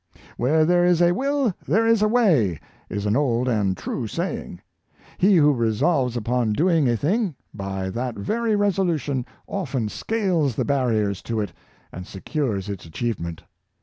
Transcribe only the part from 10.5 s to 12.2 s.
tne barriers to it, and